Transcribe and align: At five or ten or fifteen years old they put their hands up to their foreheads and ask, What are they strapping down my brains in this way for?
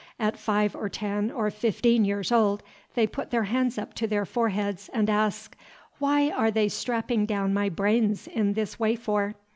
At 0.19 0.35
five 0.35 0.75
or 0.75 0.89
ten 0.89 1.29
or 1.29 1.51
fifteen 1.51 2.05
years 2.05 2.31
old 2.31 2.63
they 2.95 3.05
put 3.05 3.29
their 3.29 3.43
hands 3.43 3.77
up 3.77 3.93
to 3.93 4.07
their 4.07 4.25
foreheads 4.25 4.89
and 4.91 5.07
ask, 5.11 5.55
What 5.99 6.31
are 6.33 6.49
they 6.49 6.69
strapping 6.69 7.27
down 7.27 7.53
my 7.53 7.69
brains 7.69 8.25
in 8.25 8.53
this 8.53 8.79
way 8.79 8.95
for? 8.95 9.35